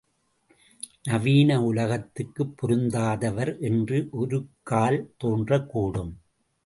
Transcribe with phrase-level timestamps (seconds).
[1.03, 6.11] நவீன உலகத்துக்குப் பொருந்தாதவர் என்று ஒருக்கால் தோன்றக்கூடும்.